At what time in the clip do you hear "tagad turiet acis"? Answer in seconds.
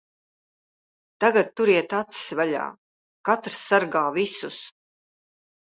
1.25-2.33